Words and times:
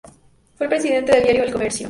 Fue 0.57 0.65
el 0.65 0.69
presidente 0.71 1.11
del 1.11 1.21
diario 1.23 1.43
El 1.43 1.51
Comercio. 1.51 1.79